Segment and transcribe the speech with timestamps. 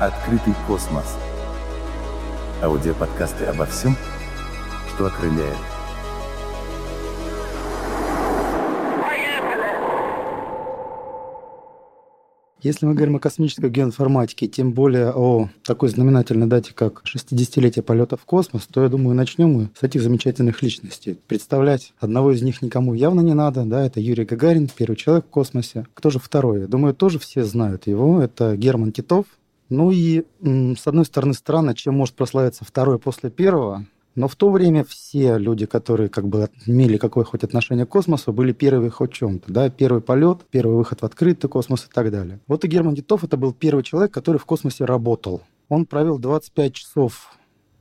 [0.00, 1.16] Открытый космос.
[2.62, 3.96] Аудиоподкасты обо всем,
[4.94, 5.56] что окрыляет.
[12.60, 18.16] Если мы говорим о космической геоинформатике, тем более о такой знаменательной дате, как 60-летие полета
[18.16, 21.18] в космос, то, я думаю, начнем мы с этих замечательных личностей.
[21.26, 25.30] Представлять одного из них никому явно не надо, да, это Юрий Гагарин, первый человек в
[25.30, 25.86] космосе.
[25.94, 26.60] Кто же второй?
[26.60, 29.26] Я думаю, тоже все знают его, это Герман Титов.
[29.68, 34.50] Ну и, с одной стороны, странно, чем может прославиться второй после первого, но в то
[34.50, 39.12] время все люди, которые как бы имели какое хоть отношение к космосу, были первые хоть
[39.12, 39.52] чем-то.
[39.52, 39.70] Да?
[39.70, 42.40] Первый полет, первый выход в открытый космос и так далее.
[42.48, 45.42] Вот и Герман Титов это был первый человек, который в космосе работал.
[45.68, 47.32] Он провел 25 часов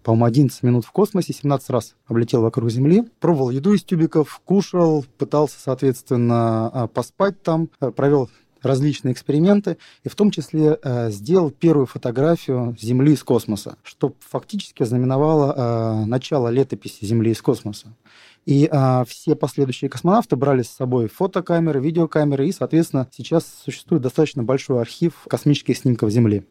[0.04, 5.06] по-моему, 11 минут в космосе, 17 раз облетел вокруг Земли, пробовал еду из тюбиков, кушал,
[5.18, 8.30] пытался, соответственно, а, поспать там, э, провел
[8.68, 14.84] различные эксперименты, и в том числе э, сделал первую фотографию Земли из космоса, что фактически
[14.84, 17.88] знаменовало э, начало летописи Земли из космоса.
[18.46, 24.44] И э, все последующие космонавты брали с собой фотокамеры, видеокамеры, и, соответственно, сейчас существует достаточно
[24.44, 26.46] большой архив космических снимков Земли.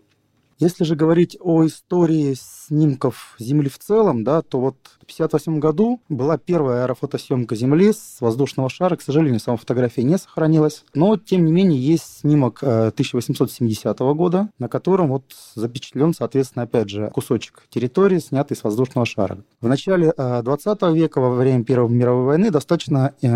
[0.59, 6.01] Если же говорить о истории снимков Земли в целом, да, то вот в 1958 году
[6.09, 8.97] была первая аэрофотосъемка Земли с воздушного шара.
[8.97, 10.84] К сожалению, сама фотография не сохранилась.
[10.95, 16.89] Но, тем не менее, есть снимок 1870 э, года, на котором вот запечатлен, соответственно, опять
[16.89, 19.45] же, кусочек территории, снятый с воздушного шара.
[19.61, 23.27] В начале 20 э, века, во время Первой мировой войны, достаточно э,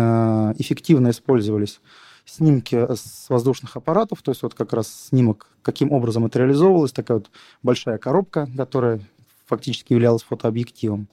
[0.57, 1.81] эффективно использовались
[2.25, 7.17] снимки с воздушных аппаратов, то есть вот как раз снимок, каким образом это реализовывалось, такая
[7.17, 7.29] вот
[7.63, 9.01] большая коробка, которая
[9.45, 11.07] фактически являлась фотообъективом.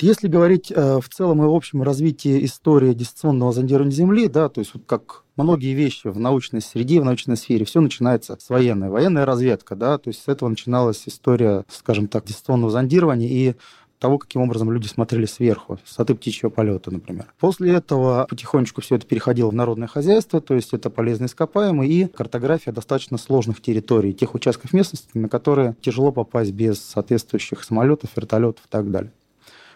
[0.00, 4.60] Если говорить э, в целом и в общем развитии истории дистанционного зондирования Земли, да, то
[4.60, 8.88] есть вот как многие вещи в научной среде, в научной сфере, все начинается с военной.
[8.88, 13.54] Военная разведка, да, то есть с этого начиналась история, скажем так, дистанционного зондирования и
[14.02, 17.32] того, каким образом люди смотрели сверху, с высоты птичьего полета, например.
[17.38, 22.06] После этого потихонечку все это переходило в народное хозяйство, то есть это полезные ископаемые и
[22.08, 28.64] картография достаточно сложных территорий, тех участков местности, на которые тяжело попасть без соответствующих самолетов, вертолетов
[28.66, 29.12] и так далее.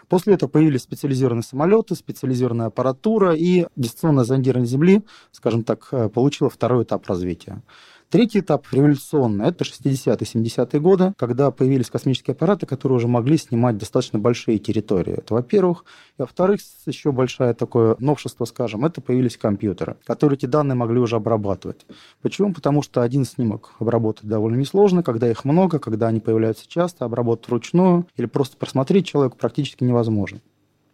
[0.09, 6.83] После этого появились специализированные самолеты, специализированная аппаратура, и дистанционное зондирование Земли, скажем так, получило второй
[6.83, 7.61] этап развития.
[8.09, 13.77] Третий этап революционный– это 60-е, 70-е годы, когда появились космические аппараты, которые уже могли снимать
[13.77, 15.15] достаточно большие территории.
[15.17, 15.83] Это во-первых.
[16.17, 21.17] И во-вторых, еще большое такое новшество, скажем, это появились компьютеры, которые эти данные могли уже
[21.17, 21.85] обрабатывать.
[22.21, 22.53] Почему?
[22.53, 27.49] Потому что один снимок обработать довольно несложно, когда их много, когда они появляются часто, обработать
[27.49, 30.39] вручную или просто просмотреть человеку практически невозможно.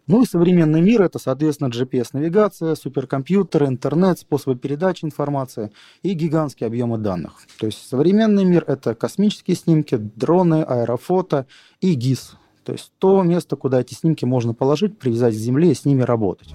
[0.06, 5.72] Ну и современный мир– это, соответственно, GPS-навигация, суперкомпьютеры, интернет, способы передачи информации
[6.02, 7.38] и гигантские объемы данных.
[7.58, 11.46] То есть современный мир– это космические снимки, дроны, аэрофото
[11.80, 12.36] и ГИС.
[12.64, 16.02] То есть то место, куда эти снимки можно положить, привязать к Земле и с ними
[16.02, 16.54] работать.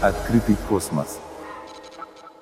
[0.00, 1.18] Открытый космос.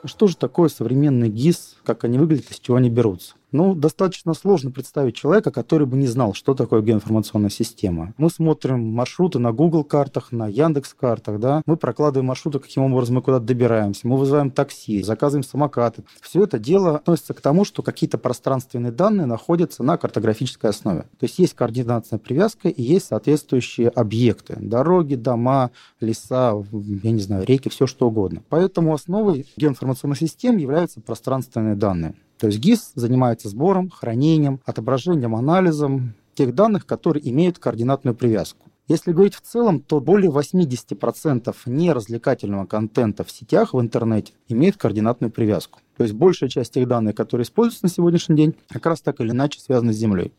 [0.04, 3.34] Что же такое современный ГИС, как они выглядят, из чего они берутся?
[3.54, 8.12] Ну, достаточно сложно представить человека, который бы не знал, что такое геоинформационная система.
[8.18, 11.62] Мы смотрим маршруты на Google картах, на Яндекс картах, да.
[11.64, 14.08] Мы прокладываем маршруты, каким образом мы куда-то добираемся.
[14.08, 16.02] Мы вызываем такси, заказываем самокаты.
[16.20, 21.02] Все это дело относится к тому, что какие-то пространственные данные находятся на картографической основе.
[21.02, 24.56] То есть есть координатная привязка и есть соответствующие объекты.
[24.58, 28.42] Дороги, дома, леса, я не знаю, реки, все что угодно.
[28.48, 32.16] Поэтому основой геоинформационной системы являются пространственные данные.
[32.38, 38.66] То есть ГИС занимается сбором, хранением, отображением, анализом тех данных, которые имеют координатную привязку.
[38.86, 45.30] Если говорить в целом, то более 80% неразвлекательного контента в сетях в интернете имеет координатную
[45.30, 45.80] привязку.
[45.96, 49.30] То есть большая часть тех данных, которые используются на сегодняшний день, как раз так или
[49.30, 50.34] иначе связаны с Землей.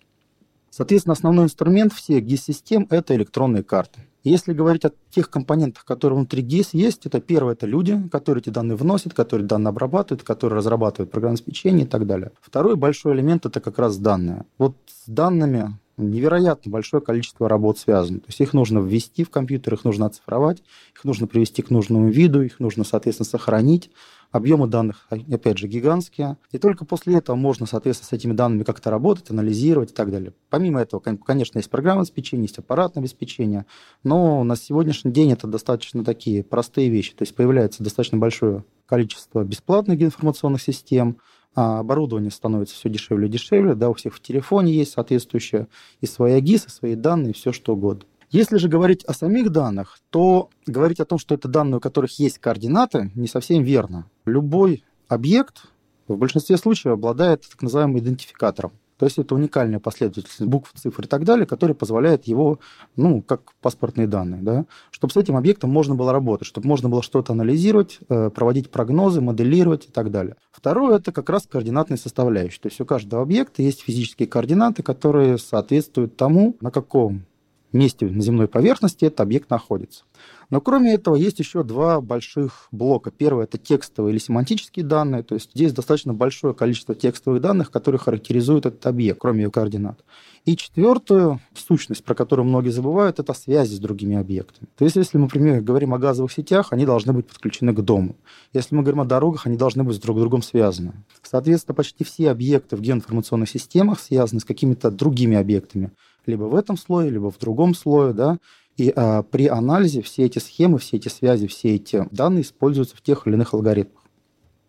[0.75, 4.01] Соответственно, основной инструмент всех GIS-систем– это электронные карты.
[4.25, 8.49] Если говорить о тех компонентах, которые внутри GIS есть, это первое– это люди, которые эти
[8.49, 12.33] данные вносят, которые данные обрабатывают, которые разрабатывают программное обеспечение и так далее.
[12.41, 14.43] Второй большой элемент– это как раз данные.
[14.57, 18.19] Вот с данными невероятно большое количество работ связано.
[18.19, 20.63] То есть их нужно ввести в компьютер, их нужно оцифровать,
[20.95, 23.91] их нужно привести к нужному виду, их нужно, соответственно, сохранить.
[24.31, 26.37] Объемы данных, опять же, гигантские.
[26.51, 30.33] И только после этого можно, соответственно, с этими данными как-то работать, анализировать и так далее.
[30.49, 33.65] Помимо этого, конечно, есть программное обеспечение, есть аппаратное обеспечение,
[34.03, 37.13] но на сегодняшний день это достаточно такие простые вещи.
[37.13, 41.17] То есть появляется достаточно большое количество бесплатных информационных систем,
[41.55, 45.67] оборудование становится все дешевле и дешевле, да, у всех в телефоне есть соответствующие
[46.01, 48.05] и свои ГИС, и свои данные, все что угодно.
[48.29, 52.19] Если же говорить о самих данных, то говорить о том, что это данные, у которых
[52.19, 54.07] есть координаты, не совсем верно.
[54.25, 55.67] Любой объект
[56.07, 58.73] в большинстве случаев обладает так называемым идентификатором.
[58.97, 62.59] То есть это уникальная последовательность букв, цифр и так далее, которая позволяет его,
[62.95, 67.03] ну, как паспортные данные, да, чтобы с этим объектом можно было работать, чтобы можно было
[67.03, 70.35] что-то анализировать, э, проводить прогнозы, моделировать и так далее.
[70.51, 72.59] Второе– это как раз координатные составляющие.
[72.61, 77.25] То есть у каждого объекта есть физические координаты, которые соответствуют тому, на каком
[77.75, 80.03] месте на земной поверхности этот объект находится.
[80.49, 83.11] Но кроме этого есть еще два больших блока.
[83.11, 87.99] Первый– это текстовые или семантические данные, то есть здесь достаточно большое количество текстовых данных, которые
[87.99, 90.03] характеризуют этот объект, кроме его координат.
[90.45, 94.67] И четвертую сущность, про которую многие забывают, это связи с другими объектами.
[94.77, 98.15] То есть, если мы, например, говорим о газовых сетях, они должны быть подключены к дому.
[98.53, 100.93] Если мы говорим о дорогах, они должны быть с друг другом связаны.
[101.23, 105.91] Соответственно, почти все объекты в геоинформационных системах связаны с какими-то другими объектами
[106.27, 108.37] либо в этом слое, либо в другом слое, да,
[108.77, 113.01] и а, при анализе все эти схемы, все эти связи, все эти данные используются в
[113.01, 114.03] тех или иных алгоритмах.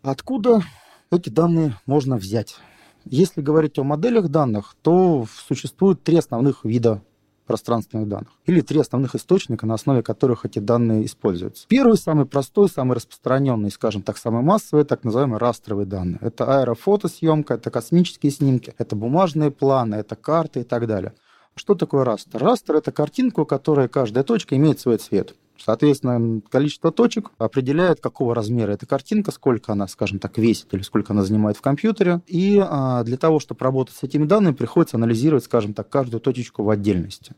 [0.03, 0.63] Откуда
[1.11, 2.57] эти данные можно взять?
[3.05, 7.03] Если говорить о моделях данных, то существует три основных вида
[7.47, 8.33] пространственных данных.
[8.45, 11.67] Или три основных источника, на основе которых эти данные используются.
[11.69, 16.19] Первый, самый простой, самый распространенный, скажем так, самый массовый, так называемые растровые данные.
[16.21, 21.15] Это аэрофотосъемка, это космические снимки, это бумажные планы, это карты и так далее.
[21.59, 22.41] Что такое растер?
[22.43, 25.35] Растер– это картинка, у которой каждая точка имеет свой цвет.
[25.59, 31.15] Соответственно, количество точек определяет, какого размера эта картинка, сколько она, скажем так, весит или сколько
[31.15, 32.21] она занимает в компьютере.
[32.27, 36.63] И а, для того, чтобы работать с этими данными, приходится анализировать, скажем так, каждую точечку
[36.63, 37.35] в отдельности.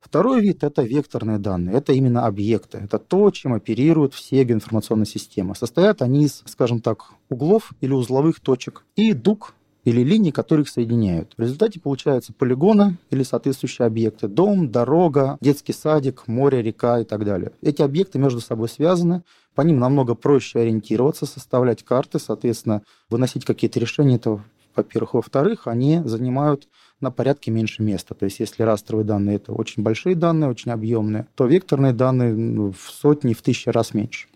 [0.00, 1.76] Второй вид– это векторные данные.
[1.76, 2.78] Это именно объекты.
[2.78, 5.56] Это то, чем оперируют все геоинформационные системы.
[5.56, 9.54] Состоят они из, скажем так, углов или узловых точек и дуг,
[9.86, 11.32] или линий, которые их соединяют.
[11.36, 14.26] В результате получаются полигоны или соответствующие объекты.
[14.26, 17.52] Дом, дорога, детский садик, море, река и так далее.
[17.62, 19.22] Эти объекты между собой связаны,
[19.54, 24.16] по ним намного проще ориентироваться, составлять карты, соответственно, выносить какие-то решения.
[24.16, 24.42] Это,
[24.74, 25.14] во-первых.
[25.14, 26.66] Во-вторых, они занимают
[27.00, 28.14] на порядке меньше места.
[28.14, 32.72] То есть если растровые данные– это очень большие данные, очень объемные, то векторные данные ну,
[32.72, 34.26] в сотни, в тысячи раз меньше.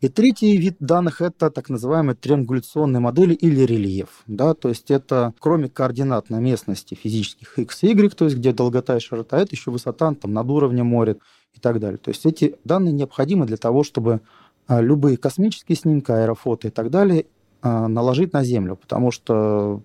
[0.00, 4.22] И третий вид данных– это так называемые триангуляционные модели или рельеф.
[4.26, 4.52] Да?
[4.54, 8.96] То есть это кроме координат на местности физических x и y, то есть где долгота
[8.96, 11.16] и широта, это еще высота там, над уровнем моря
[11.54, 11.98] и так далее.
[11.98, 14.20] То есть эти данные необходимы для того, чтобы
[14.66, 17.26] а, любые космические снимки, аэрофото и так далее
[17.62, 19.82] а, наложить на Землю, потому что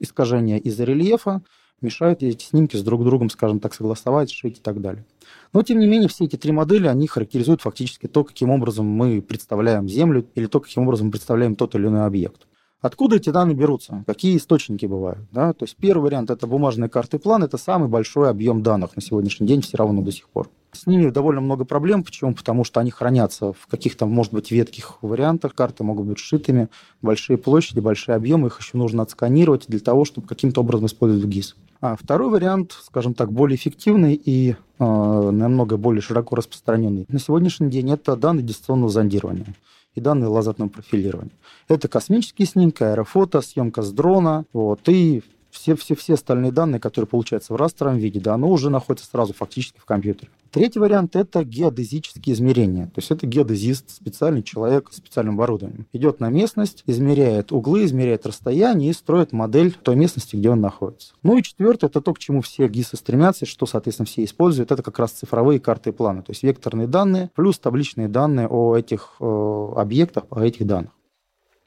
[0.00, 1.42] искажения из-за рельефа
[1.82, 5.04] мешают эти снимки с друг другом, скажем так, согласовать, сшить и так далее.
[5.52, 9.20] Но, тем не менее, все эти три модели, они характеризуют фактически то, каким образом мы
[9.20, 12.46] представляем Землю или то, каким образом мы представляем тот или иной объект.
[12.82, 14.02] Откуда эти данные берутся?
[14.08, 15.20] Какие источники бывают?
[15.30, 15.52] Да?
[15.52, 19.46] То есть первый вариант– это бумажные карты план, это самый большой объем данных на сегодняшний
[19.46, 20.50] день все равно до сих пор.
[20.72, 22.02] С ними довольно много проблем.
[22.02, 22.34] Почему?
[22.34, 25.54] Потому что они хранятся в каких-то, может быть, ветких вариантах.
[25.54, 26.70] Карты могут быть сшитыми,
[27.02, 28.48] большие площади, большие объемы.
[28.48, 31.54] Их еще нужно отсканировать для того, чтобы каким-то образом использовать в ГИС.
[31.82, 37.70] А второй вариант, скажем так, более эффективный и э, намного более широко распространенный на сегодняшний
[37.70, 39.56] день, это данные дистанционного зондирования
[39.96, 41.32] и данные лазерного профилирования.
[41.66, 47.06] Это космические снимки, аэрофото, съемка с дрона, вот, и все, все, все остальные данные, которые
[47.06, 50.30] получаются в растровом виде, да, оно уже находится сразу фактически в компьютере.
[50.50, 52.86] Третий вариант– это геодезические измерения.
[52.86, 55.86] То есть это геодезист, специальный человек с специальным оборудованием.
[55.92, 61.14] Идет на местность, измеряет углы, измеряет расстояние и строит модель той местности, где он находится.
[61.22, 64.72] Ну и четвертое– это то, к чему все ГИСы стремятся, что, соответственно, все используют.
[64.72, 66.22] Это как раз цифровые карты и планы.
[66.22, 70.92] То есть векторные данные плюс табличные данные о этих о объектах, о этих данных.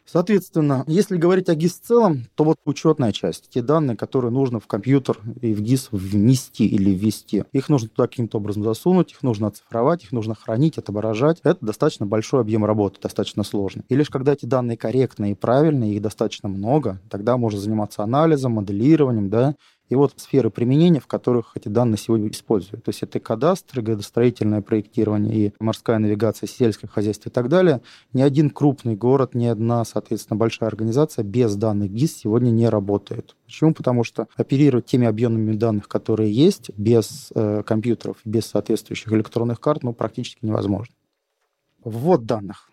[0.05, 4.59] Соответственно, если говорить о ГИС в целом, то вот учетная часть, те данные, которые нужно
[4.59, 9.23] в компьютер и в ГИС внести или ввести, их нужно туда каким-то образом засунуть, их
[9.23, 11.39] нужно оцифровать, их нужно хранить, отображать.
[11.43, 13.83] Это достаточно большой объем работы, достаточно сложный.
[13.89, 18.53] И лишь когда эти данные корректные и правильные, их достаточно много, тогда можно заниматься анализом,
[18.53, 19.55] моделированием, да,
[19.89, 22.83] и вот сферы применения, в которых эти данные сегодня используют.
[22.83, 27.81] То есть это кадастры, градостроительное проектирование и морская навигация, сельское хозяйство и так далее.
[28.13, 33.35] Ни один крупный город, ни одна, соответственно, большая организация без данных ГИС сегодня не работает.
[33.45, 33.73] Почему?
[33.73, 39.83] Потому что оперировать теми объемами данных, которые есть, без э, компьютеров, без соответствующих электронных карт,
[39.83, 40.95] ну, практически невозможно.
[41.83, 42.71] Ввод данных.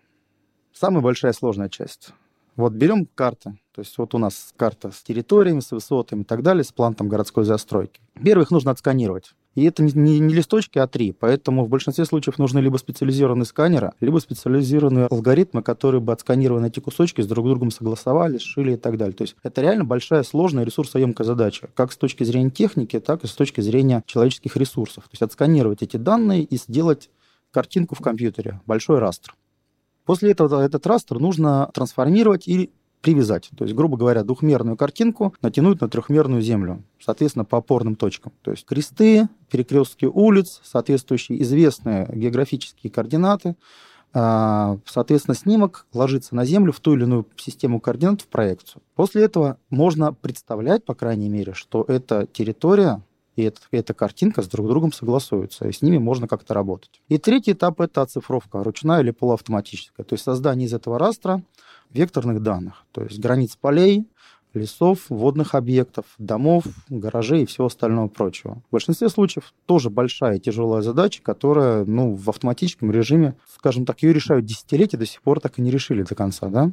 [0.72, 2.12] Самая большая сложная часть.
[2.56, 6.42] Вот берем карты, то есть вот у нас карта с территориями, с высотами и так
[6.42, 8.00] далее, с планом городской застройки.
[8.22, 9.32] Первых нужно отсканировать.
[9.54, 11.12] И это не, не листочки, а три.
[11.12, 16.80] Поэтому в большинстве случаев нужны либо специализированные сканеры, либо специализированные алгоритмы, которые бы отсканированы эти
[16.80, 19.14] кусочки, с друг другом согласовали, сшили и так далее.
[19.14, 23.26] То есть это реально большая, сложная, ресурсоемкая задача, как с точки зрения техники, так и
[23.26, 25.04] с точки зрения человеческих ресурсов.
[25.04, 27.10] То есть отсканировать эти данные и сделать
[27.50, 29.34] картинку в компьютере, большой растр.
[30.04, 32.70] После этого этот растр нужно трансформировать и
[33.02, 33.50] привязать.
[33.56, 38.32] То есть, грубо говоря, двухмерную картинку натянуть на трехмерную землю, соответственно, по опорным точкам.
[38.42, 43.56] То есть кресты, перекрестки улиц, соответствующие известные географические координаты,
[44.14, 48.82] а, Соответственно, снимок ложится на Землю в ту или иную систему координат в проекцию.
[48.94, 53.02] После этого можно представлять, по крайней мере, что эта территория
[53.36, 57.00] и эта, эта картинка с друг другом согласуются, и с ними можно как-то работать.
[57.08, 61.42] И третий этап– это оцифровка, ручная или полуавтоматическая, то есть создание из этого растра
[61.92, 64.06] векторных данных, то есть границ полей,
[64.54, 68.62] лесов, водных объектов, домов, гаражей и всего остального прочего.
[68.68, 74.02] В большинстве случаев тоже большая и тяжелая задача, которая ну, в автоматическом режиме, скажем так,
[74.02, 76.48] ее решают десятилетия, до сих пор так и не решили до конца.
[76.48, 76.72] Да?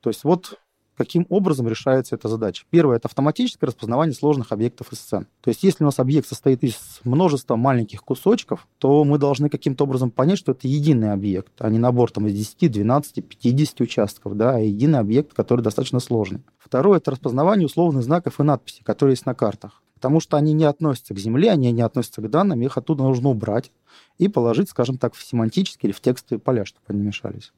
[0.00, 0.58] То есть вот
[0.96, 2.64] каким образом решается эта задача.
[2.70, 5.26] Первое– это автоматическое распознавание сложных объектов и сцен.
[5.40, 9.84] То есть если у нас объект состоит из множества маленьких кусочков, то мы должны каким-то
[9.84, 14.36] образом понять, что это единый объект, а не набор там, из 10, 12, 50 участков,
[14.36, 16.42] да, а единый объект, который достаточно сложный.
[16.58, 19.82] Второе– это распознавание условных знаков и надписей, которые есть на картах.
[19.94, 23.30] Потому что они не относятся к Земле, они не относятся к данным, их оттуда нужно
[23.30, 23.72] убрать
[24.18, 27.52] и положить, скажем так, в семантические или в текстовые поля, чтобы они мешались.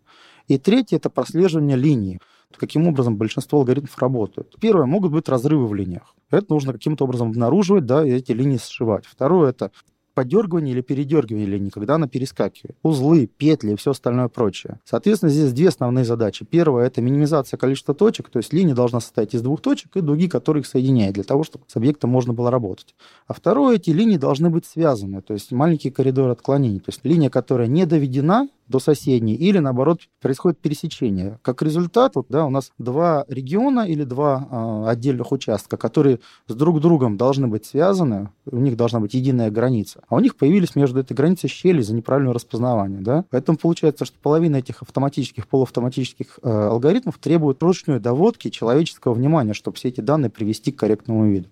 [0.46, 2.20] И третье– это прослеживание линии
[2.56, 4.56] каким образом большинство алгоритмов работают.
[4.60, 6.14] Первое, могут быть разрывы в линиях.
[6.30, 9.06] Это нужно каким-то образом обнаруживать, да, и эти линии сшивать.
[9.06, 9.70] Второе, это
[10.18, 12.76] подергивание или передергивание линии, когда она перескакивает.
[12.82, 14.80] Узлы, петли и все остальное прочее.
[14.84, 16.44] Соответственно, здесь две основные задачи.
[16.44, 20.26] Первая– это минимизация количества точек, то есть линия должна состоять из двух точек и дуги,
[20.26, 22.96] которые их соединяют, для того, чтобы с объектом можно было работать.
[23.28, 26.80] А второе– эти линии должны быть связаны, то есть маленький коридор отклонений.
[26.80, 31.38] То есть линия, которая не доведена до соседней, или наоборот происходит пересечение.
[31.42, 36.54] Как результат, вот, да, у нас два региона или два э, отдельных участка, которые с
[36.54, 40.76] друг другом должны быть связаны, у них должна быть единая граница, а у них появились
[40.76, 43.00] между этой границей щели за неправильное распознавание.
[43.00, 43.24] Да?
[43.30, 49.76] Поэтому получается, что половина этих автоматических, полуавтоматических э, алгоритмов требует ручной доводки человеческого внимания, чтобы
[49.76, 51.48] все эти данные привести к корректному виду.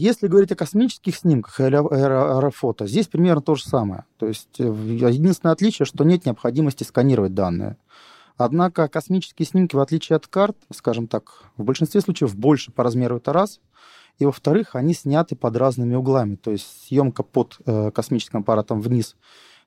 [0.00, 4.06] Если говорить о космических снимках или аэрофото, здесь примерно то же самое.
[4.16, 7.76] То есть э, единственное отличие, что нет необходимости сканировать данные.
[8.38, 13.18] Однако космические снимки, в отличие от карт, скажем так, в большинстве случаев больше по размеру
[13.18, 13.60] это раз.
[14.18, 16.36] И во-вторых, они сняты под разными углами.
[16.36, 19.16] То есть съемка под э, космическим аппаратом вниз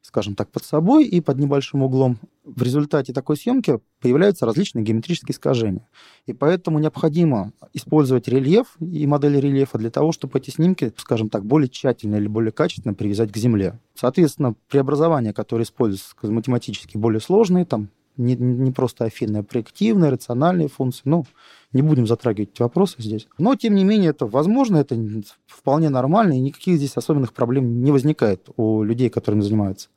[0.04, 2.20] скажем так, под собой и под небольшим углом.
[2.44, 5.88] В результате такой съемки появляются различные геометрические искажения.
[6.26, 11.46] И поэтому необходимо использовать рельеф и модели рельефа для того, чтобы эти снимки, скажем так,
[11.46, 13.80] более тщательно или более качественно привязать к Земле.
[13.96, 20.68] Соответственно, преобразования, которые используются математически более сложные, там не, не просто афинные, а проективные, рациональные
[20.68, 21.02] функции.
[21.06, 21.26] Ну,
[21.72, 23.28] не будем затрагивать эти вопросы здесь.
[23.38, 24.98] Но, тем не менее, это возможно, это
[25.46, 29.90] вполне нормально, и никаких здесь особенных проблем не возникает у людей, которыми занимаются.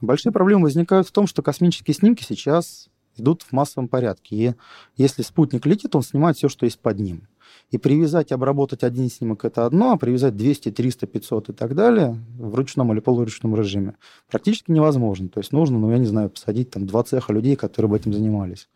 [0.00, 4.36] Большие проблемы возникают в том, что космические снимки сейчас идут в массовом порядке.
[4.36, 4.54] И
[4.96, 7.28] если спутник летит, он снимает все, что есть под ним.
[7.70, 12.16] И привязать обработать один снимок– это одно, а привязать 200, 300, 500 и так далее
[12.38, 13.94] в ручном или полуручном режиме
[14.30, 15.28] практически невозможно.
[15.28, 18.12] То есть нужно, ну, я не знаю, посадить там два цеха людей, которые бы этим
[18.12, 18.68] занимались.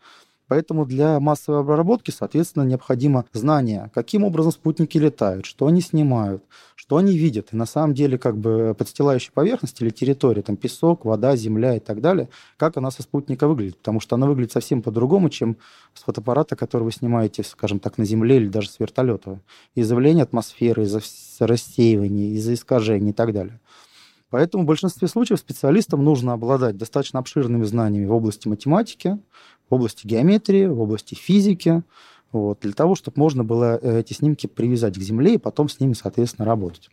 [0.47, 6.43] Поэтому для массовой обработки, соответственно, необходимо знание, каким образом спутники летают, что они снимают,
[6.75, 7.49] что они видят.
[7.51, 11.79] И на самом деле как бы подстилающая поверхность или территория, там песок, вода, земля и
[11.79, 13.77] так далее, как она со спутника выглядит.
[13.77, 15.57] Потому что она выглядит совсем по-другому, чем
[15.93, 19.41] с фотоаппарата, который вы снимаете, скажем так, на земле или даже с вертолета.
[19.73, 21.01] Из-за влияния атмосферы, из-за
[21.39, 23.59] рассеивания, из-за искажений и так далее.
[24.35, 29.17] Поэтому в большинстве случаев специалистам нужно обладать достаточно обширными знаниями в области математики,
[29.69, 31.83] в области геометрии, в области физики,
[32.33, 35.79] вот, для того, чтобы можно было э, эти снимки привязать к Земле и потом с
[35.79, 36.89] ними, соответственно, работать.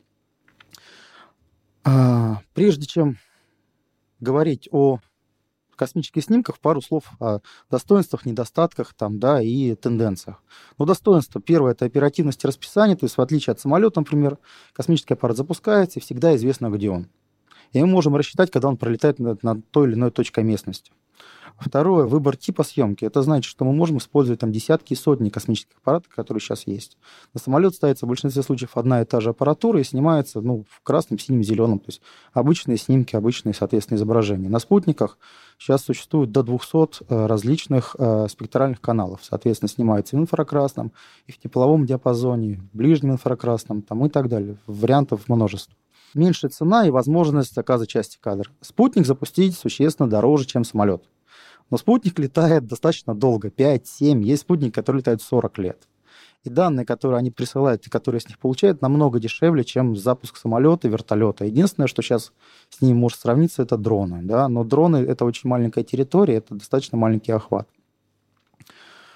[1.82, 3.16] А, прежде чем
[4.20, 5.00] говорить о
[5.74, 10.40] космических снимках, пару слов о достоинствах, недостатках там, да, и тенденциях.
[10.78, 11.40] Ну, достоинство.
[11.40, 14.38] Первое– это оперативность расписания, то есть в отличие от самолета, например,
[14.74, 17.08] космический аппарат запускается, и всегда известно, где он.
[17.72, 20.92] И мы можем рассчитать, когда он пролетает над, над той или иной точкой местности.
[21.58, 23.04] Второе, выбор типа съемки.
[23.04, 26.96] Это значит, что мы можем использовать там десятки и сотни космических аппаратов, которые сейчас есть.
[27.34, 30.82] На самолет ставится в большинстве случаев одна и та же аппаратура и снимается ну, в
[30.82, 31.78] красном, синем, зеленом.
[31.78, 32.02] То есть
[32.32, 34.48] обычные снимки, обычные, соответственно, изображения.
[34.48, 35.18] На спутниках
[35.58, 39.20] сейчас существует до 200 э, различных э, спектральных каналов.
[39.22, 40.92] Соответственно, снимается в инфракрасном,
[41.26, 44.56] и в тепловом диапазоне, в ближнем инфракрасном там, и так далее.
[44.66, 45.74] Вариантов множество
[46.14, 48.50] меньшая цена и возможность заказа части кадра.
[48.60, 51.04] Спутник запустить существенно дороже, чем самолет.
[51.70, 54.22] Но спутник летает достаточно долго, 5-7.
[54.22, 55.88] Есть спутники, которые летают 40 лет.
[56.44, 60.88] И данные, которые они присылают и которые с них получают, намного дешевле, чем запуск самолета,
[60.88, 61.44] вертолета.
[61.44, 62.32] Единственное, что сейчас
[62.68, 64.22] с ним может сравниться, это дроны.
[64.22, 64.48] Да?
[64.48, 67.68] Но дроны— это очень маленькая территория, это достаточно маленький охват.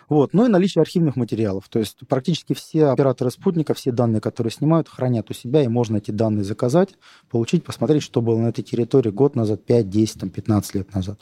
[0.09, 0.33] Вот.
[0.33, 1.69] Ну и наличие архивных материалов.
[1.69, 5.97] То есть практически все операторы спутника, все данные, которые снимают, хранят у себя, и можно
[5.97, 6.91] эти данные заказать,
[7.31, 11.21] получить, посмотреть, что было на этой территории год назад, 5, 10, там, 15 лет назад.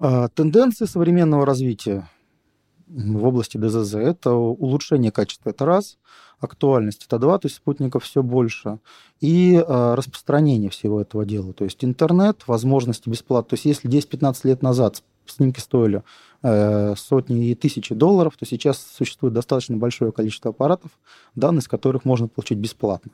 [0.00, 2.08] А, тенденции современного развития
[2.88, 5.98] в области ДЗЗ– это улучшение качества, это раз,
[6.40, 8.78] актуальность, это два, то есть спутников все больше,
[9.20, 13.50] и э, распространение всего этого дела, то есть интернет, возможности бесплатно.
[13.50, 16.02] То есть если 10-15 лет назад снимки стоили
[16.42, 20.90] э, сотни и тысячи долларов, то сейчас существует достаточно большое количество аппаратов,
[21.34, 23.12] данные с которых можно получить бесплатно.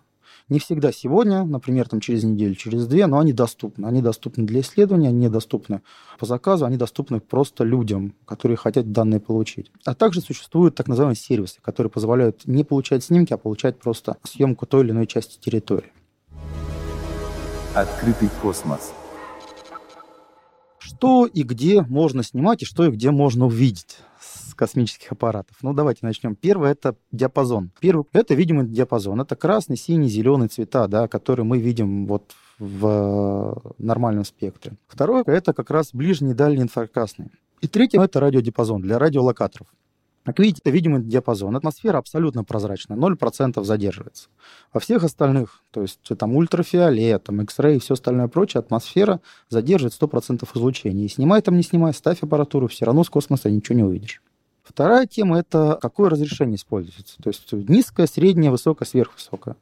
[0.49, 3.87] Не всегда сегодня, например, там через неделю, через две, но они доступны.
[3.87, 5.81] Они доступны для исследования, они доступны
[6.19, 9.71] по заказу, они доступны просто людям, которые хотят данные получить.
[9.87, 14.67] А также существуют так называемые сервисы, которые позволяют не получать снимки, а получать просто съемку
[14.67, 15.93] той или иной части территории.
[17.75, 18.93] Открытый космос.
[20.97, 23.99] Что и где можно снимать, и что и где можно увидеть
[24.55, 25.57] космических аппаратов.
[25.63, 26.37] Ну, давайте начнем.
[26.37, 27.73] Первое– это диапазон.
[27.81, 29.21] Первый– это видимый диапазон.
[29.21, 34.77] Это красный, синий, зеленый цвета, да, которые мы видим вот в нормальном спектре.
[34.87, 37.33] Второе– это как раз ближний, дальний инфракрасный.
[37.61, 39.67] И третье– это радиодиапазон для радиолокаторов.
[40.25, 41.55] Как видите, видимый диапазон.
[41.55, 44.29] Атмосфера абсолютно прозрачная, 0% задерживается.
[44.73, 49.95] Во всех остальных, то есть там ультрафиолет, там X-ray и все остальное прочее, атмосфера задерживает
[50.01, 51.05] 100% излучения.
[51.05, 54.23] И снимай там, не снимай, ставь аппаратуру, все равно с космоса ничего не увидишь.
[54.63, 57.23] Вторая тема– это какое разрешение используется.
[57.23, 59.57] То есть низкое, среднее, высокое, сверхвысокое.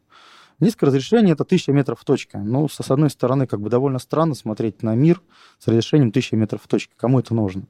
[0.61, 2.39] Низкое разрешение– это 1000 метров в точке.
[2.39, 5.21] Ну, с одной стороны, как бы довольно странно смотреть на мир
[5.59, 6.93] с разрешением 1000 метров в точке.
[6.97, 7.65] Кому это нужно?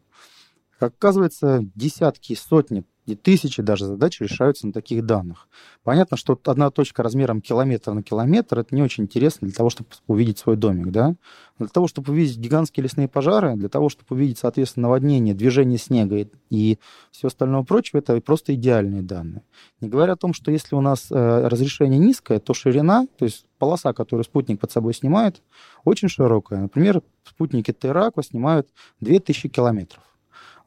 [0.82, 5.48] Оказывается, десятки, сотни и тысячи даже задач решаются на таких данных.
[5.82, 9.88] Понятно, что одна точка размером километр на километр это не очень интересно для того, чтобы
[10.06, 11.16] увидеть свой домик, да?
[11.58, 16.16] Для того, чтобы увидеть гигантские лесные пожары, для того, чтобы увидеть, соответственно, наводнение, движение снега
[16.18, 16.78] и, и
[17.10, 19.42] все остальное прочее, это просто идеальные данные.
[19.80, 23.46] Не говоря о том, что если у нас э, разрешение низкое, то ширина, то есть
[23.58, 25.42] полоса, которую спутник под собой снимает,
[25.84, 26.60] очень широкая.
[26.60, 28.68] Например, спутники Тераква снимают
[29.00, 30.02] 2000 километров.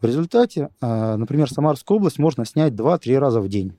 [0.06, 3.76] В результате, а, например, Самарскую область можно снять 2-3 раза в день.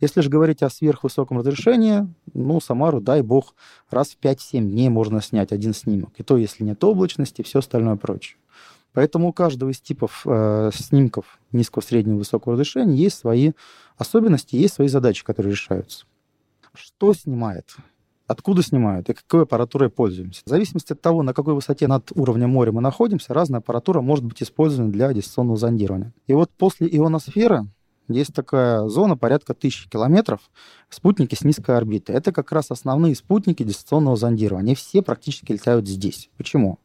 [0.00, 3.54] Если же говорить о сверхвысоком разрешении, ну, Самару, дай бог,
[3.90, 6.08] раз в 5-7 дней можно снять один снимок.
[6.16, 8.38] И то, если нет облачности, все остальное прочее.
[8.94, 13.52] Поэтому у каждого из типов э, снимков низкого, среднего, высокого разрешения есть свои
[13.98, 16.06] особенности, есть свои задачи, которые решаются.
[16.72, 17.76] Что снимает?
[18.32, 20.42] Откуда снимают и какой аппаратурой пользуемся.
[20.44, 24.24] В зависимости от того, на какой высоте над уровнем моря мы находимся, разная аппаратура может
[24.24, 26.12] быть использована для дистанционного зондирования.
[26.26, 27.68] И вот после ионосферы
[28.08, 30.40] есть такая зона порядка тысячи километров,
[30.88, 32.16] спутники с низкой орбитой.
[32.16, 34.66] Это как раз основные спутники дистанционного зондирования.
[34.66, 36.30] Они все практически летают здесь.
[36.36, 36.78] Почему?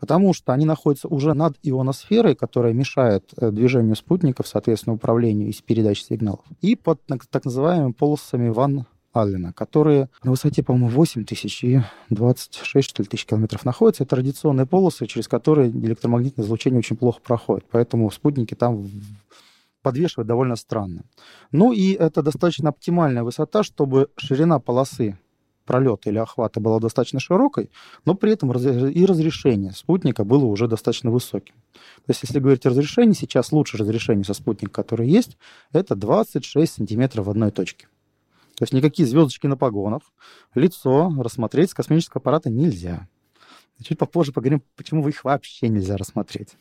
[0.00, 5.54] Потому что они находятся уже над ионосферой, которая мешает э, движению спутников, соответственно, управлению и
[5.62, 8.86] передаче сигналов, и под так называемыми полосами Ван
[9.20, 14.04] Аллена, которые на высоте, по-моему, 8 тысяч и 26, что ли, тысяч километров находятся.
[14.04, 17.64] Это традиционные полосы, через которые электромагнитное излучение очень плохо проходит.
[17.70, 18.88] Поэтому спутники там
[19.82, 21.04] подвешивать довольно странно.
[21.52, 25.18] Ну и это достаточно оптимальная высота, чтобы ширина полосы
[25.64, 27.70] пролета или охвата была достаточно широкой,
[28.06, 31.54] но при этом и разрешение спутника было уже достаточно высоким.
[32.06, 35.36] То есть, если говорить о разрешении, сейчас лучшее разрешение со спутника, который есть,
[35.72, 37.86] это 26 сантиметров в одной точке.
[38.58, 40.02] То есть никакие звездочки на погонах,
[40.56, 43.08] лицо рассмотреть с космического аппарата нельзя.
[43.80, 46.56] Чуть попозже поговорим, почему их вообще нельзя рассмотреть.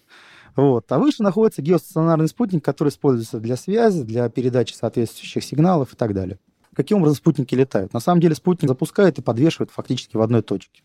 [0.56, 0.92] Вот.
[0.92, 6.14] А выше находится геостационарный спутник, который используется для связи, для передачи соответствующих сигналов и так
[6.14, 6.38] далее.
[6.76, 7.94] Каким образом спутники летают?
[7.94, 10.84] На самом деле спутник запускает и подвешивает фактически в одной точке.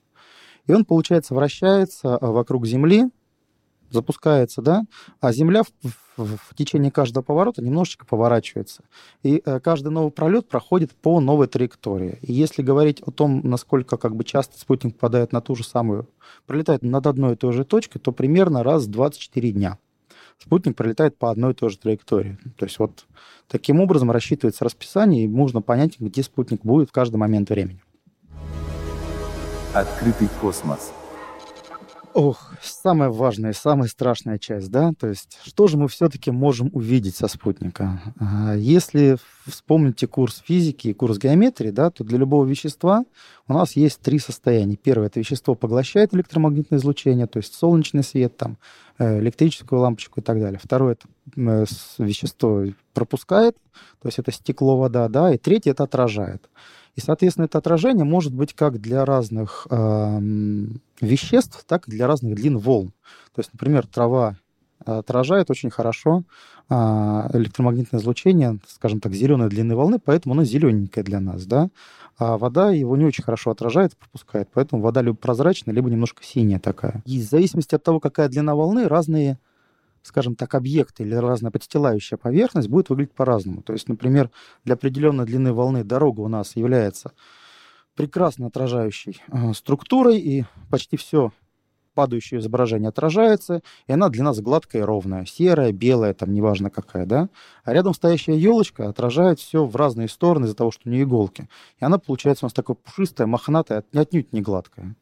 [0.67, 3.11] И он, получается, вращается вокруг Земли,
[3.93, 4.85] запускается, да,
[5.21, 5.69] а Земля в,
[6.17, 8.85] в, в течение каждого поворота немножечко поворачивается.
[9.23, 12.19] И э, каждый новый пролет проходит по новой траектории.
[12.23, 16.09] И если говорить о том, насколько как бы часто спутник попадает на ту же самую,
[16.47, 19.79] пролетает над одной и той же точкой, то примерно раз в 24 дня
[20.39, 22.39] спутник пролетает по одной и той же траектории.
[22.57, 23.07] То есть вот
[23.49, 27.81] таким образом рассчитывается расписание, и можно понять, где спутник будет в каждый момент времени.
[29.75, 30.93] Открытый космос–
[32.15, 37.17] Ох, самая важная, самая страшная часть, да, то есть что же мы все-таки можем увидеть
[37.17, 38.01] со спутника?
[38.19, 43.05] А, если вспомните курс физики и курс геометрии, да, то для любого вещества
[43.49, 44.77] у нас есть три состояния.
[44.77, 48.59] Первое– это вещество поглощает электромагнитное излучение, то есть солнечный свет, там,
[49.21, 50.61] электрическую лампочку и так далее.
[50.63, 51.65] Второе– это э,
[51.99, 53.57] вещество пропускает,
[54.01, 56.49] то есть это стекло, вода, да, и третье– это отражает.
[56.95, 60.21] И, соответственно, это отражение может быть как для разных э,
[61.01, 62.93] веществ, так и для разных длин волн.
[63.35, 64.37] То есть, например, трава
[64.85, 66.23] отражает очень хорошо
[66.69, 71.69] а, электромагнитное излучение, скажем так, зеленой длины волны, поэтому оно зелененькое для нас, да.
[72.19, 76.61] А вода его не очень хорошо отражает, пропускает, поэтому вода либо прозрачная, либо немножко синяя
[76.61, 77.03] такая.
[77.07, 79.39] И в зависимости от того, какая длина волны, разные
[80.03, 83.63] скажем так, объекты или разная подстилающая поверхность будет выглядеть по-разному.
[83.63, 84.31] То есть, например,
[84.65, 87.13] для определенной длины волны дорога у нас является
[87.95, 91.33] прекрасно отражающей э, структурой, и почти все
[91.95, 97.07] падающее изображение отражается, и она для нас гладкая и ровная, серая, белая, там неважно какая,
[97.07, 97.29] да.
[97.65, 101.49] А рядом стоящая елочка отражает все в разные стороны из-за того, что у нее иголки.
[101.81, 104.97] И она получается у нас такая пушистая, мохнатая, отнюдь не гладкая.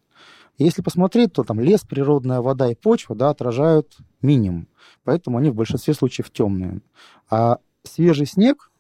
[0.58, 4.68] Если посмотреть, то там лес, природная вода и почва да, отражают минимум.
[5.04, 6.80] Поэтому они в большинстве случаев темные.
[7.30, 8.70] А свежий снег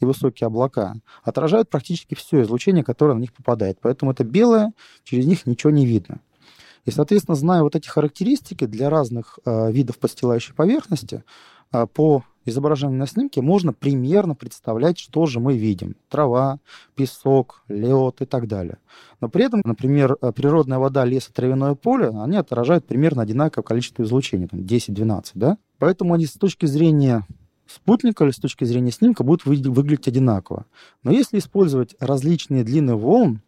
[0.00, 3.78] и высокие облака отражают практически все излучение, которое на них попадает.
[3.80, 6.20] Поэтому это белое, через них ничего не видно.
[6.84, 11.24] И, соответственно, зная вот эти характеристики для разных э, видов подстилающей поверхности,
[11.72, 15.96] э, по изображению на снимке можно примерно представлять, что же мы видим.
[16.08, 16.58] Трава,
[16.96, 18.78] песок, лед и так далее.
[19.20, 23.64] Но при этом, например, э, природная вода, лес и травяное поле, они отражают примерно одинаковое
[23.64, 25.58] количество излучения, там 10-12, да?
[25.78, 27.26] Поэтому они с точки зрения
[27.66, 30.66] спутника или с точки зрения снимка будут выглядеть одинаково.
[31.02, 33.40] Но если использовать различные длины волн,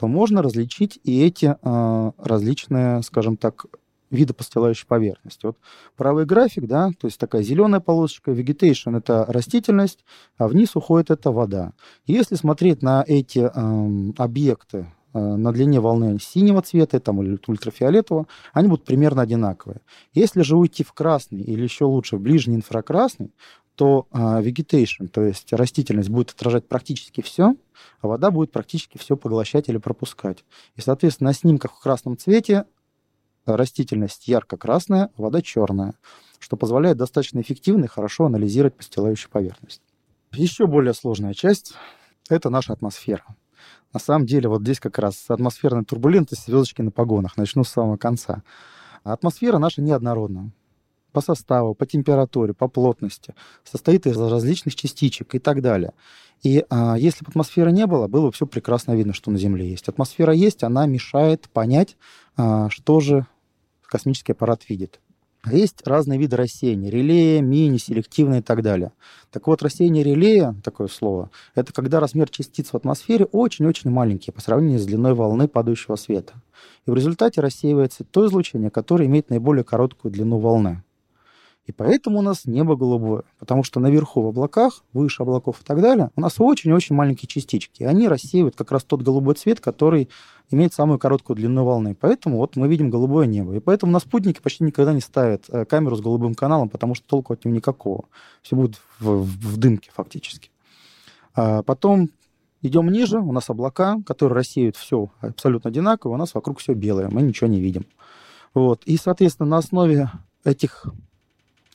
[0.00, 3.66] то можно различить и эти э, различные, скажем так,
[4.10, 5.44] виды постилающей поверхности.
[5.44, 5.58] Вот
[5.94, 10.02] правый график, да, то есть такая зеленая полосочка, vegetation— это растительность,
[10.38, 11.74] а вниз уходит это вода.
[12.06, 18.26] Если смотреть на эти э, объекты э, на длине волны синего цвета там, или ультрафиолетового,
[18.54, 19.82] они будут примерно одинаковые.
[20.14, 23.34] Если же уйти в красный или еще лучше в ближний инфракрасный,
[23.80, 27.56] то uh, vegetation, то есть растительность, будет отражать практически все,
[28.02, 30.44] а вода будет практически все поглощать или пропускать.
[30.76, 32.66] И, соответственно, на снимках в красном цвете
[33.46, 35.94] растительность ярко-красная, вода черная,
[36.40, 39.80] что позволяет достаточно эффективно и хорошо анализировать постилающую поверхность.
[40.32, 41.72] Еще более сложная часть—
[42.28, 43.24] это наша атмосфера.
[43.94, 47.38] На самом деле, вот здесь как раз атмосферная турбулентность, звездочки на погонах.
[47.38, 48.42] Начну с самого конца.
[49.04, 50.52] Атмосфера наша неоднородна
[51.12, 55.92] по составу, по температуре, по плотности, состоит из различных частичек и так далее.
[56.42, 59.68] И а, если бы атмосферы не было, было бы все прекрасно видно, что на Земле
[59.68, 59.88] есть.
[59.88, 61.96] Атмосфера есть, она мешает понять,
[62.36, 63.26] а, что же
[63.82, 65.00] космический аппарат видит.
[65.46, 66.90] Есть разные виды рассеяния.
[66.90, 68.92] Релея, мини, селективные и так далее.
[69.30, 74.40] Так вот, рассеяние релея, такое слово, это когда размер частиц в атмосфере очень-очень маленький по
[74.42, 76.34] сравнению с длиной волны падающего света.
[76.86, 80.82] И в результате рассеивается то излучение, которое имеет наиболее короткую длину волны.
[81.70, 85.80] И поэтому у нас небо голубое, потому что наверху в облаках, выше облаков и так
[85.80, 87.82] далее, у нас очень-очень маленькие частички.
[87.82, 90.08] И они рассеивают как раз тот голубой цвет, который
[90.50, 91.94] имеет самую короткую длину волны.
[91.94, 93.54] Поэтому вот мы видим голубое небо.
[93.54, 97.06] И поэтому на спутнике почти никогда не ставят э, камеру с голубым каналом, потому что
[97.06, 98.06] толку от него никакого.
[98.42, 100.50] Все будет в, в, в дымке фактически.
[101.36, 102.10] А потом
[102.62, 107.10] идем ниже, у нас облака, которые рассеивают все абсолютно одинаково, у нас вокруг все белое,
[107.10, 107.86] мы ничего не видим.
[108.54, 108.82] Вот.
[108.86, 110.10] И, соответственно, на основе
[110.42, 110.88] этих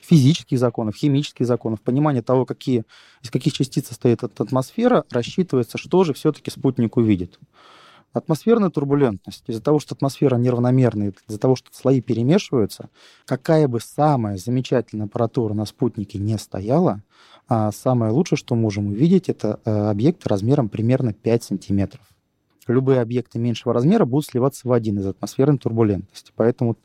[0.05, 2.83] физических законов, химических законов, понимание того, какие,
[3.21, 7.39] из каких частиц состоит эта атмосфера, рассчитывается, что же все-таки спутник увидит.
[8.13, 12.89] Атмосферная турбулентность, из-за того, что атмосфера неравномерная, из-за того, что слои перемешиваются,
[13.25, 17.01] какая бы самая замечательная аппаратура на спутнике не стояла,
[17.49, 22.07] а самое лучшее, что можем увидеть, это э, объекты размером примерно 5 сантиметров.
[22.67, 26.31] Любые объекты меньшего размера будут сливаться в один из атмосферной турбулентности.
[26.35, 26.77] Поэтому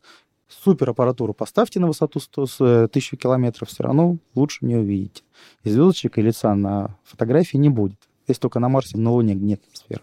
[0.50, 2.42] супераппаратуру поставьте на высоту 100,
[2.84, 5.22] 1000 километров, все равно лучше не увидите.
[5.64, 7.98] И звездочек и лица на фотографии не будет.
[8.26, 10.02] Если только на Марсе, на Луне нет атмосферы.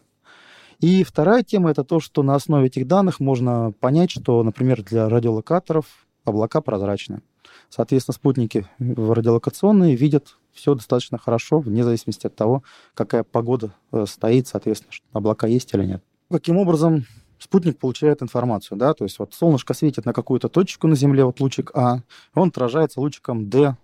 [0.80, 5.10] И вторая тема— это то, что на основе этих данных можно понять, что, например, для
[5.10, 7.22] радиолокаторов облака прозрачны.
[7.70, 14.48] Соответственно, спутники радиолокационные видят все достаточно хорошо, вне зависимости от того, какая погода э, стоит,
[14.48, 16.04] соответственно, облака есть или нет.
[16.30, 17.06] Каким образом
[17.40, 21.40] спутник получает информацию, да, то есть вот солнышко светит на какую-то точку на Земле, вот
[21.40, 22.00] лучик А,
[22.34, 23.76] он отражается лучиком D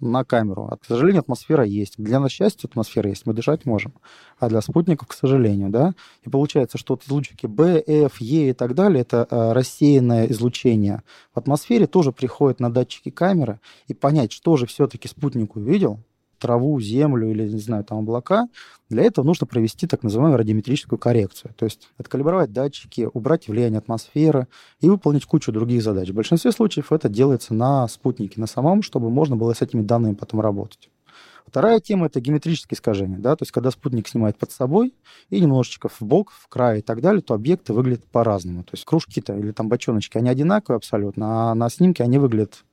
[0.00, 0.68] на камеру.
[0.70, 1.94] А, к сожалению, атмосфера есть.
[1.98, 3.94] Для нас счастья атмосфера есть, мы дышать можем.
[4.38, 5.92] А для спутников, к сожалению, да.
[6.22, 11.02] И получается, что вот лучики B, F, E и так далее, это а, рассеянное излучение
[11.34, 13.60] в атмосфере тоже приходит на датчики камеры.
[13.86, 16.00] И понять, что же все-таки спутник увидел,
[16.40, 18.48] траву, землю или, не знаю, там облака,
[18.88, 21.54] для этого нужно провести так называемую радиометрическую коррекцию.
[21.56, 24.48] То есть откалибровать датчики, убрать влияние атмосферы
[24.80, 26.08] и выполнить кучу других задач.
[26.08, 30.14] В большинстве случаев это делается на спутнике, на самом, чтобы можно было с этими данными
[30.14, 30.90] потом работать.
[31.46, 33.18] Вторая тема— это геометрические искажения.
[33.18, 33.34] Да?
[33.34, 34.94] То есть когда спутник снимает под собой
[35.30, 38.62] и немножечко в бок, в край и так далее, то объекты выглядят по-разному.
[38.62, 42.64] То есть кружки-то или там бочоночки, они одинаковые абсолютно, а на снимке они выглядят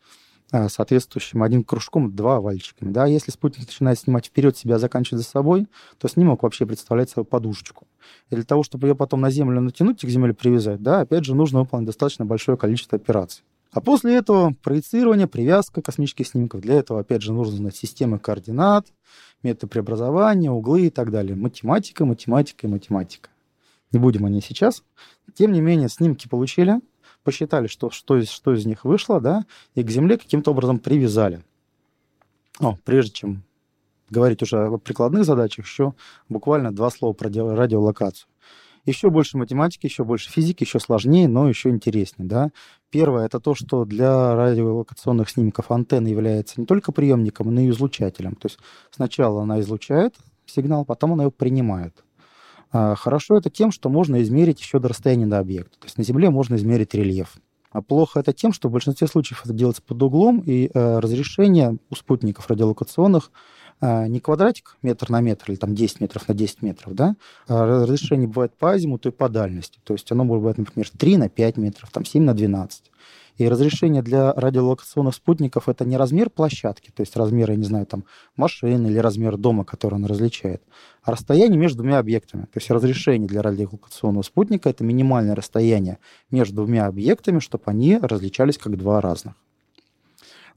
[0.51, 2.91] соответствующим один кружком, два овальчиками.
[2.91, 3.05] Да?
[3.05, 7.87] Если спутник начинает снимать вперед себя, заканчивать за собой, то снимок вообще представляет собой подушечку.
[8.29, 11.25] И для того, чтобы ее потом на Землю натянуть и к Земле привязать, да, опять
[11.25, 13.43] же, нужно выполнить достаточно большое количество операций.
[13.71, 16.61] А после этого проецирование, привязка космических снимков.
[16.61, 18.87] Для этого, опять же, нужно знать системы координат,
[19.43, 21.35] методы преобразования, углы и так далее.
[21.35, 23.29] Математика, математика и математика.
[23.91, 24.83] Не будем о ней сейчас.
[25.33, 26.79] Тем не менее, снимки получили,
[27.27, 31.43] посчитали, что, что, из, что из них вышло, да, и к Земле каким-то образом привязали.
[32.61, 33.43] О, прежде чем
[34.09, 35.93] говорить уже о прикладных задачах, еще
[36.29, 38.29] буквально два слова про радиолокацию.
[38.85, 42.29] Еще больше математики, еще больше физики, еще сложнее, но еще интереснее.
[42.29, 42.51] Да?
[42.91, 48.35] Первое– это то, что для радиолокационных снимков антенна является не только приемником, но и излучателем.
[48.35, 48.57] То есть
[48.89, 52.05] сначала она излучает сигнал, потом она его принимает.
[52.71, 55.79] А хорошо это тем, что можно измерить еще до расстояния до объекта.
[55.79, 57.35] То есть на Земле можно измерить рельеф.
[57.71, 61.77] А плохо это тем, что в большинстве случаев это делается под углом, и э, разрешение
[61.89, 63.31] у спутников радиолокационных
[63.79, 67.15] а, не квадратик метр на метр или там 10 метров на 10 метров, да,
[67.47, 69.79] а разрешение бывает по азимуту и по дальности.
[69.83, 72.91] То есть оно бывает, например, 3 на 5 метров, там 7 на 12.
[73.37, 77.85] И разрешение для радиолокационных спутников это не размер площадки, то есть размер, я не знаю,
[77.85, 80.63] там машины или размер дома, который он различает,
[81.03, 82.43] а расстояние между двумя объектами.
[82.43, 85.99] То есть разрешение для радиолокационного спутника это минимальное расстояние
[86.31, 89.35] между двумя объектами, чтобы они различались как два разных.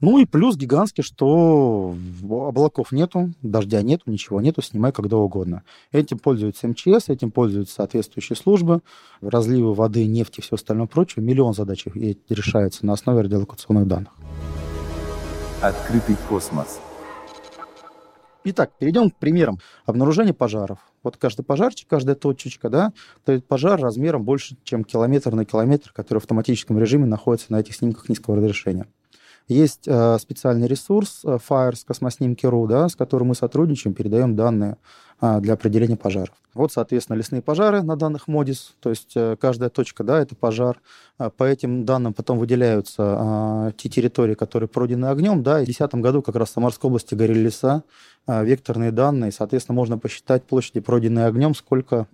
[0.01, 5.61] Ну и плюс гигантский, что облаков нету, дождя нету, ничего нету, снимай когда угодно.
[5.91, 8.81] Этим пользуются МЧС, этим пользуются соответствующие службы,
[9.21, 11.23] разливы воды, нефти и все остальное прочее.
[11.23, 14.11] Миллион задач решается на основе радиолокационных данных.
[15.61, 16.79] Открытый космос.
[18.43, 20.79] Итак, перейдем к примерам обнаружения пожаров.
[21.03, 22.91] Вот каждый пожарчик, каждая точечка, да,
[23.23, 27.59] то есть пожар размером больше, чем километр на километр, который в автоматическом режиме находится на
[27.59, 28.87] этих снимках низкого разрешения.
[29.47, 34.77] Есть э, специальный ресурс э, Fires Космоснимки.ру, да, с которым мы сотрудничаем, передаем данные
[35.21, 36.35] э, для определения пожаров.
[36.53, 40.79] Вот, соответственно, лесные пожары на данных МОДИС, то есть э, каждая точка, да, это пожар.
[41.17, 45.65] Э, по этим данным потом выделяются э, те территории, которые пройдены огнем, да, и в
[45.65, 47.83] 2010 году как раз в Самарской области горели леса,
[48.27, 52.07] э, векторные данные, соответственно, можно посчитать площади, пройденные огнем, сколько,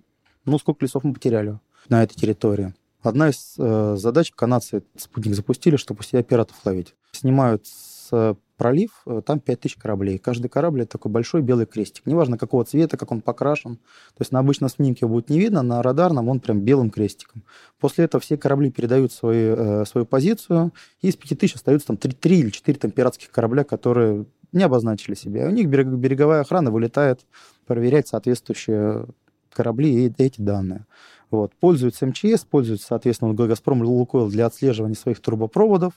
[0.44, 2.74] ну, сколько лесов мы потеряли на этой территории.
[3.02, 6.94] Одна из э, задач канадцы спутник запустили, чтобы у себя пиратов ловить.
[7.12, 10.18] Снимают с пролив, э, там 5000 кораблей.
[10.18, 12.04] Каждый корабль это такой большой белый крестик.
[12.04, 13.76] Неважно, какого цвета, как он покрашен.
[13.76, 17.44] То есть на обычном снимке будет не видно, на радарном он прям белым крестиком.
[17.78, 22.12] После этого все корабли передают свои, э, свою позицию, и из 5000 остаются там 3,
[22.12, 25.46] 3 или 4 там, пиратских корабля, которые не обозначили себя.
[25.46, 27.20] У них береговая охрана вылетает
[27.66, 29.06] проверять соответствующие
[29.52, 30.84] корабли и эти данные.
[31.30, 31.54] Вот.
[31.56, 35.94] Пользуются МЧС, пользуются, соответственно, Газпром Лукойл для отслеживания своих трубопроводов.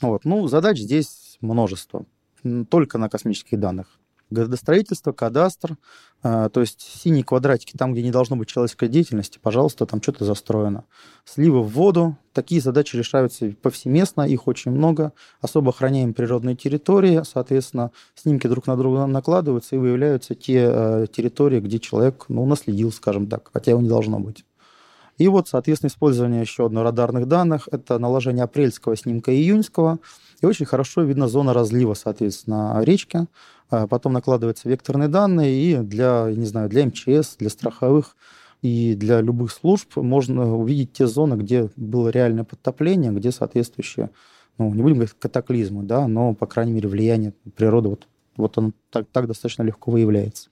[0.00, 0.24] Вот.
[0.24, 2.06] Ну, задач здесь множество,
[2.68, 3.98] только на космических данных.
[4.30, 5.76] Градостроительство, кадастр,
[6.22, 10.24] э, то есть синие квадратики там, где не должно быть человеческой деятельности, пожалуйста, там что-то
[10.24, 10.84] застроено.
[11.24, 15.12] Сливы в воду, такие задачи решаются повсеместно, их очень много.
[15.40, 21.60] Особо охраняем природные территории, соответственно, снимки друг на друга накладываются и выявляются те э, территории,
[21.60, 24.44] где человек, ну, наследил, скажем так, хотя его не должно быть.
[25.18, 29.98] И вот, соответственно, использование еще одно радарных данных– это наложение апрельского снимка и июньского.
[30.40, 33.26] И очень хорошо видно зона разлива, соответственно, речки.
[33.70, 38.16] А потом накладываются векторные данные, и для, не знаю, для МЧС, для страховых
[38.64, 44.10] и для любых служб можно увидеть те зоны, где было реальное подтопление, где соответствующие,
[44.56, 48.72] ну, не будем говорить катаклизмы, да, но, по крайней мере, влияние природы вот, вот оно
[48.90, 50.48] так, так достаточно легко выявляется.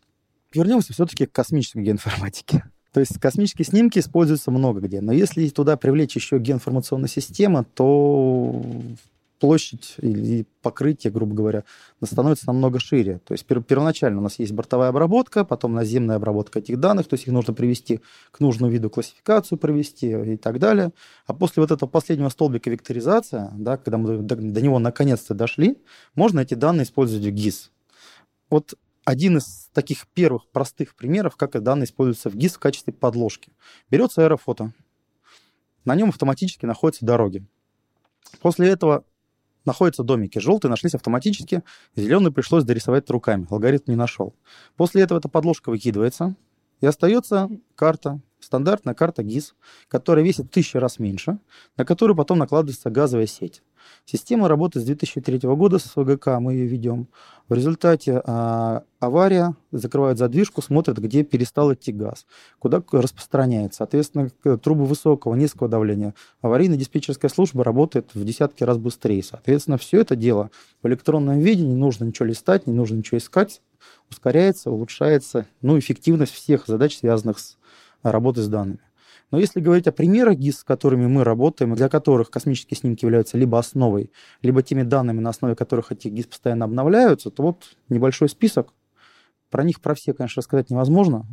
[0.53, 2.65] Вернемся все-таки к космической геоинформатике.
[2.93, 5.01] То есть космические снимки используются много где.
[5.01, 8.63] Но если туда привлечь еще геоинформационную систему, то
[9.43, 11.65] площадь или покрытие, грубо говоря,
[12.05, 13.21] становится намного шире.
[13.27, 17.27] То есть первоначально у нас есть бортовая обработка, потом наземная обработка этих данных, то есть
[17.27, 18.01] их нужно привести
[18.31, 20.93] к нужному виду классификацию провести и так далее.
[21.27, 25.77] А после вот этого последнего столбика векторизация, да, когда мы до, него наконец-то дошли,
[26.15, 27.73] можно эти данные использовать в ГИС.
[28.49, 28.75] Вот
[29.05, 33.53] один из таких первых простых примеров, как данные используются в ГИС в качестве подложки.
[33.91, 34.73] Берется аэрофото.
[35.85, 37.45] На нем автоматически находятся дороги.
[38.41, 39.05] После этого
[39.65, 40.39] находятся домики.
[40.39, 41.63] Желтые нашлись автоматически,
[41.97, 43.47] зеленый пришлось дорисовать руками.
[43.51, 44.35] Алгоритм не нашел.
[44.77, 46.37] После этого эта подложка выкидывается,
[46.81, 49.55] и остается карта, стандартная карта ГИС,
[49.89, 51.39] которая весит в тысячу раз меньше,
[51.77, 53.63] на которую потом накладывается газовая сеть.
[54.05, 57.09] Система работает с 2003 года с СВГК, мы ее ведем.
[57.49, 62.27] В результате а, авария, закрывают задвижку, смотрят, где перестал идти газ,
[62.59, 63.79] куда распространяется.
[63.79, 66.15] Соответственно, трубы высокого, низкого давления.
[66.43, 69.23] Аварийно-диспетчерская служба работает в десятки раз быстрее.
[69.23, 70.51] Соответственно, все это дело
[70.83, 73.61] в электронном виде, не нужно ничего листать, не нужно ничего искать,
[74.11, 77.57] ускоряется, улучшается, ну, эффективность всех задач, связанных с
[78.03, 78.81] работой с данными.
[79.33, 83.39] Но если говорить о примерах ГИС, с которыми мы работаем, для которых космические снимки являются
[83.39, 88.29] либо основой, либо теми данными, на основе которых эти ГИС постоянно обновляются, то вот небольшой
[88.29, 88.75] список.
[89.51, 91.27] Про них, про все, конечно, рассказать невозможно,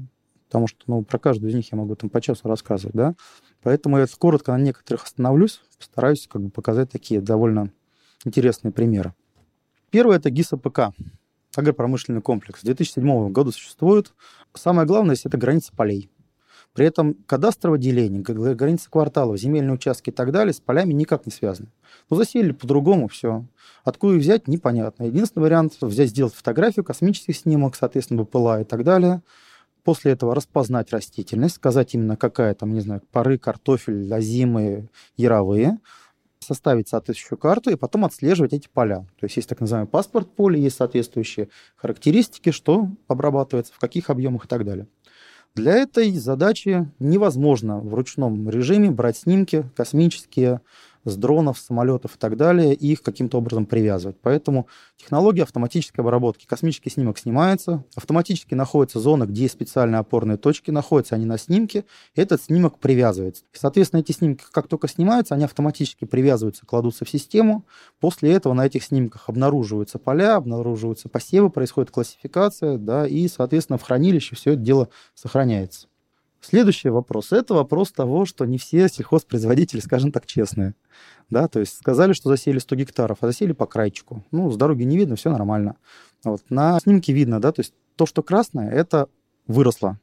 [0.47, 3.15] потому что ну, про каждую из них я могу там по часу рассказывать, да.
[3.63, 7.69] Поэтому я коротко на некоторых остановлюсь, постараюсь как бы показать такие довольно
[8.23, 9.13] интересные примеры.
[9.89, 10.95] Первое– это ГИС АПК,
[11.53, 12.61] агропромышленный комплекс.
[12.61, 14.13] С 2007 года существует.
[14.53, 16.09] Самое главное– это граница полей.
[16.73, 21.31] При этом кадастровое деление, границы кварталов, земельные участки и так далее с полями никак не
[21.31, 21.69] связаны.
[22.09, 23.45] Ну, засели по-другому, все.
[23.83, 25.03] Откуда их взять, непонятно.
[25.03, 29.21] Единственный вариант– взять, сделать фотографию, космический снимок, соответственно, БПЛА и так далее.
[29.83, 35.79] После этого распознать растительность, сказать именно какая там, не знаю, поры, картофель, озимые, яровые,
[36.39, 38.99] составить соответствующую карту и потом отслеживать эти поля.
[39.19, 44.45] То есть есть так называемый паспорт поля, есть соответствующие характеристики, что обрабатывается, в каких объемах
[44.45, 44.87] и так далее.
[45.55, 50.61] Для этой задачи невозможно в ручном режиме брать снимки космические,
[51.05, 54.17] с дронов, самолетов и так далее, и их каким-то образом привязывать.
[54.21, 56.45] Поэтому технология автоматической обработки.
[56.45, 61.85] Космический снимок снимается, автоматически находится зона, где специальные опорные точки находятся, они на снимке,
[62.15, 63.43] и этот снимок привязывается.
[63.53, 67.65] И, соответственно, эти снимки, как только снимаются, они автоматически привязываются, кладутся в систему.
[67.99, 73.83] После этого на этих снимках обнаруживаются поля, обнаруживаются посевы, происходит классификация, да, и, соответственно, в
[73.83, 75.88] хранилище все это дело сохраняется.
[76.41, 77.31] Следующий вопрос.
[77.31, 80.73] Это вопрос того, что не все сельхозпроизводители, скажем так, честные.
[81.29, 84.23] Да, то есть сказали, что засели 100 гектаров, а засели по крайчику.
[84.31, 85.75] Ну, с дороги не видно, все нормально.
[86.23, 86.41] Вот.
[86.49, 89.09] На снимке видно, да, то есть то, что красное, это
[89.47, 89.99] выросло.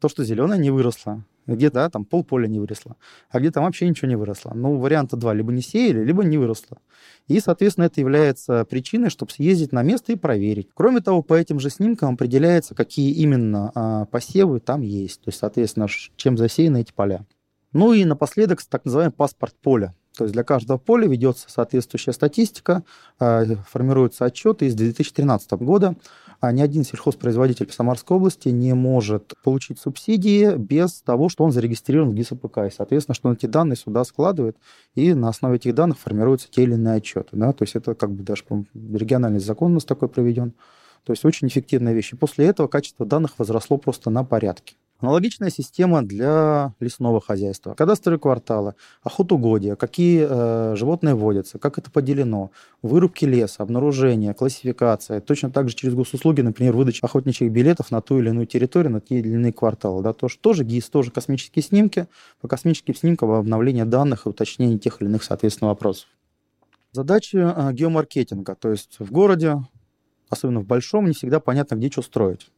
[0.00, 2.96] То, что зеленое, не выросло где-то да, там полполя не выросло,
[3.30, 4.52] а где-то вообще ничего не выросло.
[4.54, 6.78] Ну, варианта два, либо не сеяли, либо не выросло.
[7.26, 10.68] И, соответственно, это является причиной, чтобы съездить на место и проверить.
[10.74, 15.20] Кроме того, по этим же снимкам определяется, какие именно а, посевы там есть.
[15.22, 17.26] То есть, соответственно, чем засеяны эти поля.
[17.72, 19.94] Ну и напоследок так называемый паспорт поля.
[20.16, 22.84] То есть для каждого поля ведется соответствующая статистика,
[23.18, 25.96] а, формируются отчеты из 2013 года
[26.46, 31.52] а ни один сельхозпроизводитель в Самарской области не может получить субсидии без того, что он
[31.52, 32.58] зарегистрирован в ГИСПК.
[32.66, 34.56] И, соответственно, что он эти данные сюда складывает,
[34.94, 37.30] и на основе этих данных формируются те или иные отчеты.
[37.32, 37.52] Да?
[37.52, 40.52] То есть это как бы даже региональный закон у нас такой проведен.
[41.04, 42.12] То есть очень эффективная вещь.
[42.12, 44.74] И после этого качество данных возросло просто на порядке.
[45.04, 47.74] Аналогичная система для лесного хозяйства.
[47.74, 55.20] Кадастровые кварталы, охотугодия, какие э, животные водятся, как это поделено, вырубки леса, обнаружение, классификация.
[55.20, 59.02] Точно так же через госуслуги, например, выдача охотничьих билетов на ту или иную территорию, на
[59.02, 60.02] те или иные кварталы.
[60.02, 62.06] Да, тоже, тоже ГИС, тоже космические снимки.
[62.40, 66.08] По космическим снимкам обновление данных и уточнение тех или иных, соответственно, вопросов.
[66.92, 68.54] Задачи э, геомаркетинга.
[68.54, 69.56] То есть в городе,
[70.30, 72.48] особенно в большом, не всегда понятно, где что строить.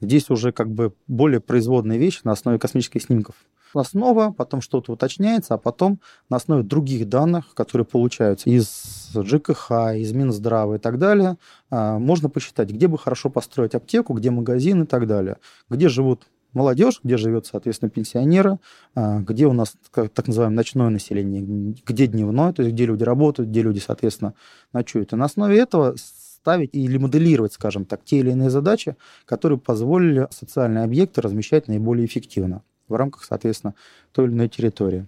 [0.00, 3.34] Здесь уже как бы более производные вещи на основе космических снимков.
[3.74, 10.12] Основа, потом что-то уточняется, а потом на основе других данных, которые получаются из ЖКХ, из
[10.12, 11.38] Минздрава и так далее,
[11.70, 15.38] а, можно посчитать, где бы хорошо построить аптеку, где магазин и так далее,
[15.70, 18.58] где живут молодежь, где живет, соответственно, пенсионеры,
[18.94, 23.50] а, где у нас так называемое ночное население, где дневное, то есть где люди работают,
[23.50, 24.34] где люди, соответственно,
[24.72, 25.12] ночуют.
[25.12, 25.94] И на основе этого
[26.42, 32.04] ставить или моделировать, скажем так, те или иные задачи, которые позволили социальные объекты размещать наиболее
[32.04, 33.74] эффективно в рамках, соответственно,
[34.12, 35.06] той или иной территории.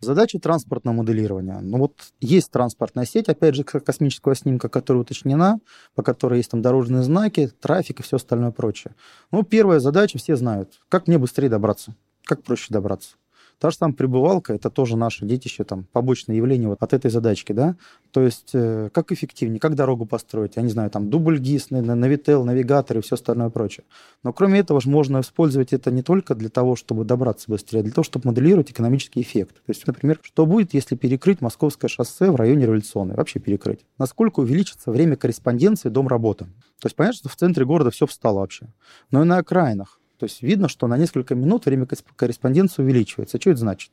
[0.00, 1.60] Задача транспортного моделирования.
[1.60, 5.60] Ну вот есть транспортная сеть, опять же, космического снимка, которая уточнена,
[5.94, 8.94] по которой есть там дорожные знаки, трафик и все остальное прочее.
[9.30, 11.94] Ну, первая задача, все знают, как мне быстрее добраться,
[12.24, 13.16] как проще добраться.
[13.60, 17.52] Та же самая прибывалка, это тоже наше детище, там, побочное явление вот от этой задачки,
[17.52, 17.76] да.
[18.10, 22.46] То есть, э, как эффективнее, как дорогу построить, я не знаю, там, дубль ГИС, Навител,
[22.46, 23.84] навигатор и все остальное прочее.
[24.24, 27.82] Но кроме этого же можно использовать это не только для того, чтобы добраться быстрее, а
[27.82, 29.56] для того, чтобы моделировать экономический эффект.
[29.56, 33.84] То есть, например, что будет, если перекрыть Московское шоссе в районе Революционной, вообще перекрыть?
[33.98, 36.46] Насколько увеличится время корреспонденции дом-работа?
[36.80, 38.68] То есть, понятно, что в центре города все встало вообще.
[39.10, 43.40] Но и на окраинах то есть видно, что на несколько минут время корреспонденции увеличивается.
[43.40, 43.90] Что это значит?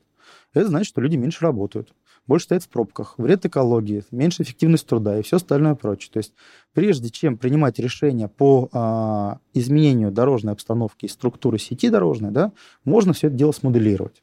[0.53, 1.93] Это значит, что люди меньше работают,
[2.25, 6.11] больше стоят в пробках, вред экологии, меньше эффективность труда и все остальное прочее.
[6.11, 6.33] То есть
[6.73, 12.51] прежде чем принимать решение по а, изменению дорожной обстановки и структуры сети дорожной, да,
[12.83, 14.21] можно все это дело смоделировать.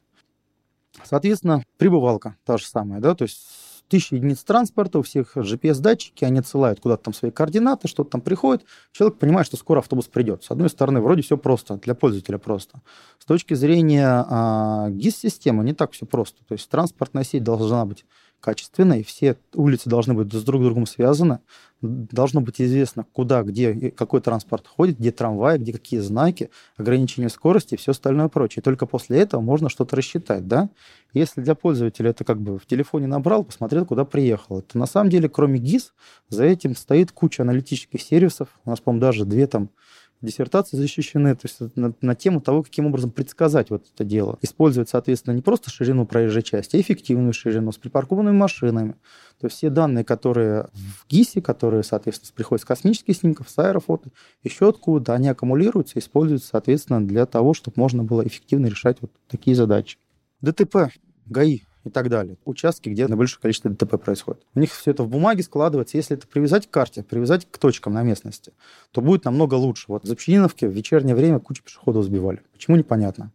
[1.03, 3.39] Соответственно, прибывалка та же самая, да, то есть
[3.87, 8.65] тысячи единиц транспорта, у всех GPS-датчики, они отсылают куда-то там свои координаты, что-то там приходит.
[8.91, 10.43] Человек понимает, что скоро автобус придет.
[10.43, 12.81] С одной стороны, вроде все просто, для пользователя просто.
[13.19, 16.43] С точки зрения а, ГИС-системы не так все просто.
[16.45, 18.05] То есть транспортная сеть должна быть
[18.45, 21.39] качественной, все улицы должны быть с друг другом связаны,
[21.81, 27.73] должно быть известно, куда, где, какой транспорт ходит, где трамвай, где какие знаки, ограничения скорости
[27.73, 28.61] и все остальное прочее.
[28.61, 30.69] И только после этого можно что-то рассчитать, да?
[31.13, 35.09] Если для пользователя это как бы в телефоне набрал, посмотрел, куда приехал, то на самом
[35.09, 35.93] деле, кроме ГИС,
[36.29, 39.69] за этим стоит куча аналитических сервисов, у нас, по-моему, даже две там
[40.25, 44.37] диссертации защищены, то есть на, на тему того, каким образом предсказать вот это дело.
[44.41, 48.95] Использовать, соответственно, не просто ширину проезжей части, а эффективную ширину с припаркованными машинами.
[49.39, 54.09] То есть все данные, которые в ГИСе, которые, соответственно, приходят с космических снимков, с аэрофото,
[54.43, 59.11] еще откуда, они аккумулируются и используются, соответственно, для того, чтобы можно было эффективно решать вот
[59.27, 59.97] такие задачи.
[60.41, 60.89] ДТП,
[61.25, 62.37] ГАИ, и так далее.
[62.43, 64.41] Участки, где наибольшее количество ДТП происходит.
[64.55, 65.97] У них все это в бумаге складывается.
[65.97, 68.51] Если это привязать к карте, привязать к точкам на местности,
[68.91, 69.85] то будет намного лучше.
[69.87, 72.41] Вот за Пчелиновке в вечернее время кучу пешеходов сбивали.
[72.51, 73.31] Почему, непонятно.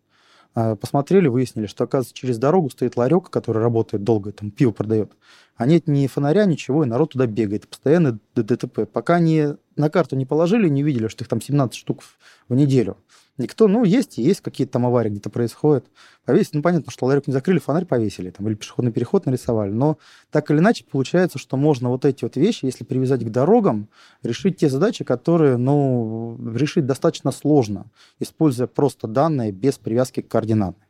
[0.52, 5.12] А, посмотрели, выяснили, что, оказывается, через дорогу стоит ларек, который работает долго, там пиво продает.
[5.54, 7.68] А нет ни фонаря, ничего, и народ туда бегает.
[7.68, 8.88] Постоянно ДТП.
[8.92, 12.02] Пока они на карту не положили, не видели, что их там 17 штук
[12.48, 12.96] в неделю.
[13.40, 15.86] Никто, ну, есть есть какие-то там аварии где-то происходят.
[16.26, 19.70] Повесить, ну, понятно, что ларек не закрыли, фонарь повесили, там, или пешеходный переход нарисовали.
[19.70, 19.96] Но
[20.30, 23.88] так или иначе получается, что можно вот эти вот вещи, если привязать к дорогам,
[24.22, 27.86] решить те задачи, которые, ну, решить достаточно сложно,
[28.18, 30.82] используя просто данные без привязки к координатам.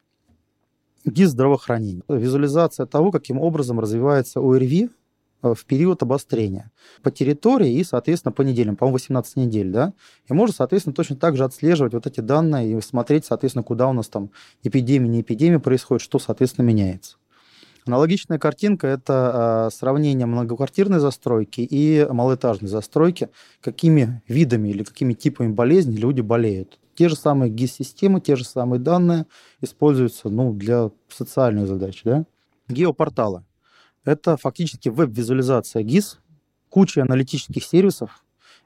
[1.05, 2.03] ГИС здравоохранения.
[2.09, 4.91] Визуализация того, каким образом развивается ОРВИ
[5.43, 6.71] в период обострения
[7.03, 9.93] по территории и, соответственно, по неделям, по-моему, 18 недель, да,
[10.29, 13.93] и можно, соответственно, точно так же отслеживать вот эти данные и смотреть, соответственно, куда у
[13.93, 14.31] нас там
[14.63, 17.17] эпидемия, не эпидемия происходит, что, соответственно, меняется.
[17.87, 23.31] Аналогичная картинка– это э, сравнение многоквартирной застройки и малоэтажной застройки,
[23.63, 26.79] какими видами или какими типами болезней люди болеют.
[26.95, 29.27] Те же самые ГИС-системы, те же самые данные
[29.63, 32.03] используются ну, для социальных задач.
[32.05, 32.27] Да?
[32.69, 33.45] Геопорталы
[34.05, 36.19] это фактически веб-визуализация ГИС,
[36.69, 38.25] куча аналитических сервисов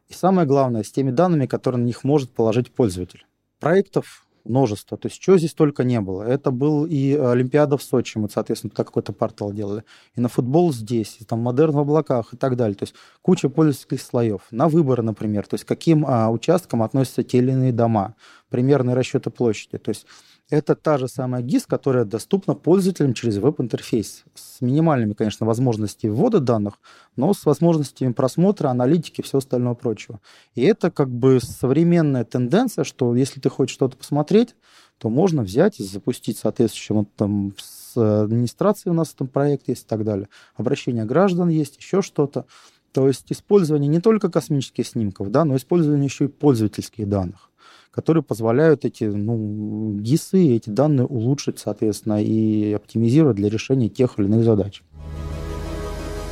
[0.09, 3.27] и самое главное, с теми данными, которые на них может положить пользователь.
[3.59, 4.97] Проектов множество.
[4.99, 6.23] То есть, чего здесь только не было.
[6.23, 9.85] Это был и Олимпиада в Сочи, мы, соответственно, туда какой-то портал делали.
[10.15, 12.77] И на футбол здесь, и там модерн в облаках и так далее.
[12.77, 14.43] То есть, куча пользовательских слоев.
[14.51, 15.47] На выборы, например.
[15.47, 18.15] То есть, каким а, участкам относятся те или иные дома.
[18.51, 19.79] Примерные расчеты площади.
[19.79, 20.07] То есть,
[20.51, 24.25] это та же самая GIS, которая доступна пользователям через веб-интерфейс.
[24.35, 26.81] С минимальными, конечно, возможностями ввода данных,
[27.17, 30.21] но с возможностями просмотра, аналитики и всего остального прочего.
[30.55, 34.55] И это как бы современная тенденция, что если ты хочешь что-то посмотреть,
[34.99, 39.85] то можно взять и запустить соответствующим вот там с администрацией у нас там проект есть
[39.85, 40.29] и так далее.
[40.57, 42.45] Обращение граждан есть, еще что-то.
[42.93, 47.51] То есть использование не только космических снимков, да, но использование еще и пользовательских данных
[47.95, 54.27] которые позволяют эти ну, ГИСы, эти данные улучшить, соответственно, и оптимизировать для решения тех или
[54.27, 54.83] иных задач.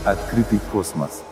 [0.04, 1.22] Открытый космос.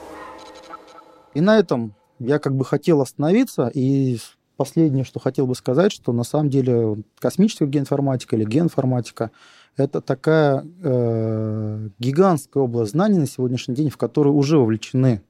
[1.34, 4.18] И на этом я как бы хотел остановиться, и
[4.56, 9.32] последнее, что хотел бы сказать, что на самом деле космическая геоинформатика или геоинформатика
[9.76, 15.22] это такая э, гигантская область знаний на сегодняшний день, в которую уже вовлечены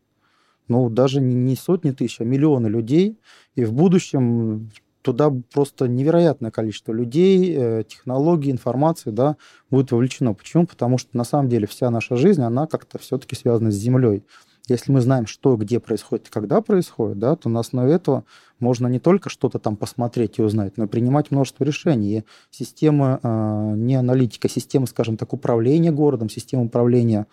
[0.70, 3.18] ну, даже не сотни тысяч, а миллионы людей.
[3.56, 4.70] И в будущем
[5.02, 9.36] туда просто невероятное количество людей, э, технологий, информации да,
[9.70, 10.34] будет вовлечено.
[10.34, 10.66] Почему?
[10.66, 14.24] Потому что на самом деле вся наша жизнь, она как-то все-таки связана с Землей.
[14.68, 18.24] Если мы знаем, что где происходит когда происходит, да, то на основе этого
[18.60, 22.18] можно не только что-то там посмотреть и узнать, но и принимать множество решений.
[22.18, 27.26] И система э, не аналитика, система, скажем так, управления городом, система управления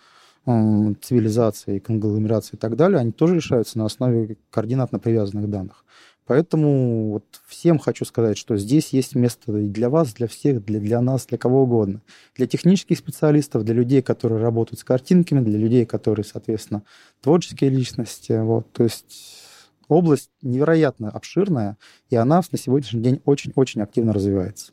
[0.46, 5.84] э, цивилизацией, конгломерацией и так далее, они тоже решаются на основе координатно привязанных данных.
[6.28, 10.78] Поэтому вот всем хочу сказать, что здесь есть место и для вас, для всех, для,
[10.78, 12.02] для нас, для кого угодно.
[12.36, 16.82] Для технических специалистов, для людей, которые работают с картинками, для людей, которые, соответственно,
[17.22, 18.38] творческие личности.
[18.42, 18.70] Вот.
[18.72, 19.42] То есть
[19.88, 21.78] область невероятно обширная,
[22.10, 24.72] и она на сегодняшний день очень-очень активно развивается.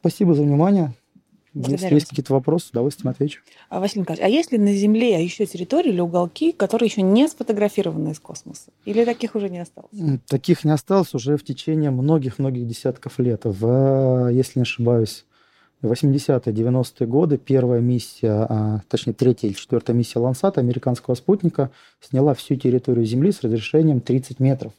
[0.00, 0.94] Спасибо за внимание.
[1.52, 3.42] Благодарю Если есть какие-то вопросы, с удовольствием отвечу.
[3.68, 7.26] А, Василий Николаевич, а есть ли на Земле еще территории или уголки, которые еще не
[7.26, 8.70] сфотографированы из космоса?
[8.84, 9.90] Или таких уже не осталось?
[10.28, 13.40] Таких не осталось уже в течение многих-многих десятков лет.
[13.44, 15.24] В, если не ошибаюсь,
[15.82, 21.70] 80-е, 90-е годы первая миссия, а, точнее третья или четвертая миссия Лансата, американского спутника,
[22.00, 24.72] сняла всю территорию Земли с разрешением 30 метров.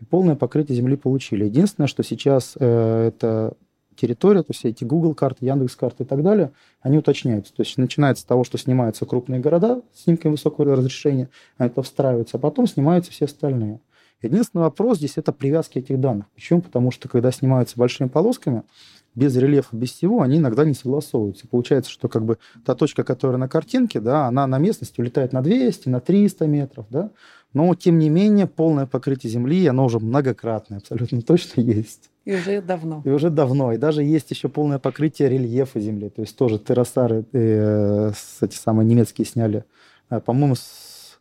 [0.00, 1.44] И полное покрытие Земли получили.
[1.44, 3.54] Единственное, что сейчас э, это
[3.96, 7.54] территория, то есть эти Google карты, Яндекс карты и так далее, они уточняются.
[7.54, 11.28] То есть начинается с того, что снимаются крупные города с снимками высокого разрешения,
[11.58, 13.80] это встраивается, а потом снимаются все остальные.
[14.22, 16.26] Единственный вопрос здесь это привязки этих данных.
[16.34, 16.62] Почему?
[16.62, 18.62] Потому что когда снимаются большими полосками,
[19.14, 21.46] без рельефа, без всего, они иногда не согласовываются.
[21.46, 25.42] Получается, что как бы та точка, которая на картинке, да, она на местности улетает на
[25.42, 27.10] 200, на 300 метров, да,
[27.52, 32.10] но, тем не менее, полное покрытие Земли, оно уже многократное, абсолютно точно есть.
[32.24, 33.02] И уже давно.
[33.04, 33.72] И уже давно.
[33.72, 36.08] И даже есть еще полное покрытие рельефа Земли.
[36.08, 39.64] То есть тоже террасары э, эти самые немецкие сняли,
[40.08, 41.18] э, по-моему, с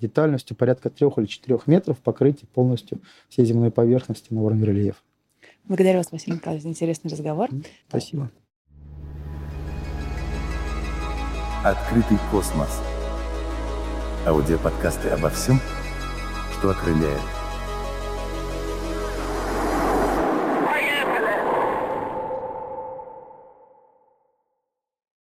[0.00, 4.98] детальностью порядка трех или четырех метров покрытие полностью всей земной поверхности на уровне рельефа.
[5.64, 7.48] Благодарю вас, Василий Николаевич, за интересный разговор.
[7.88, 8.30] Спасибо.
[11.64, 12.80] Открытый космос.
[14.26, 15.58] Аудиоподкасты обо всем,
[16.58, 17.20] что окрыляет